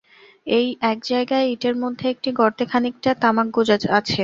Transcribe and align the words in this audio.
এক 0.83 0.97
জায়গায় 1.03 1.45
ইঁটের 1.47 1.75
মধ্যে 1.83 2.05
একটি 2.09 2.29
গর্তে 2.39 2.63
খানিকটা 2.71 3.11
তামাক 3.21 3.47
গোঁজা 3.55 3.75
আছে। 3.91 4.19